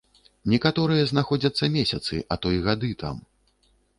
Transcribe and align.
Некаторыя 0.53 1.03
знаходзяцца 1.11 1.69
месяцы, 1.77 2.21
а 2.35 2.39
то 2.45 2.57
і 2.57 2.61
гады 2.71 2.91
там. 3.07 3.23